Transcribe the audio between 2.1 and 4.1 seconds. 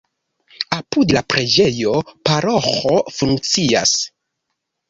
paroĥo funkcias.